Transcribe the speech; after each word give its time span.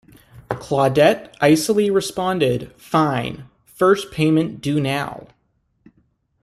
Claudette 0.49 1.31
icily 1.41 1.91
responded, 1.91 2.73
Fine, 2.75 3.47
first 3.67 4.11
payment 4.11 4.59
due 4.59 4.79
now! 4.79 5.27